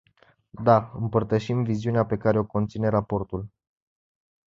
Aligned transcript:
Da, 0.63 0.91
împărtășim 0.93 1.63
viziunea 1.63 2.05
pe 2.05 2.17
care 2.17 2.39
o 2.39 2.45
conține 2.45 2.87
raportul. 2.87 3.49